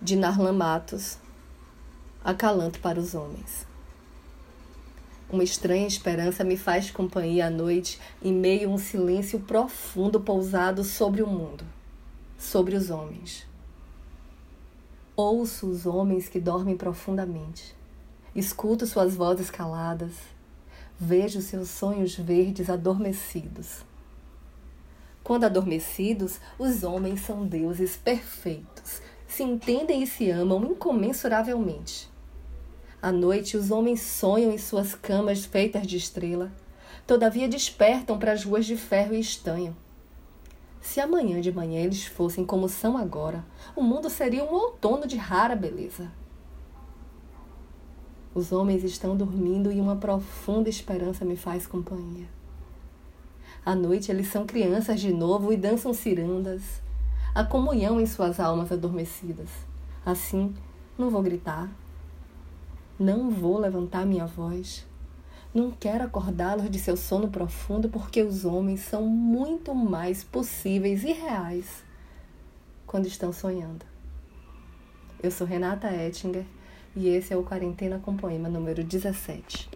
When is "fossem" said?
42.04-42.44